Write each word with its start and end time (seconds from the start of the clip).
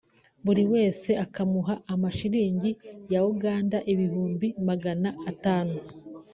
buri 0.45 0.63
wese 0.73 1.09
akamuha 1.25 1.75
amashilingi 1.93 2.71
ya 3.13 3.21
Uganda 3.31 3.77
ibihumbi 3.93 4.47
magana 4.67 5.09
atanu 5.31 5.77